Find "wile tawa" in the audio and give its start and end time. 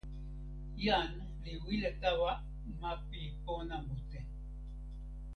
1.65-2.31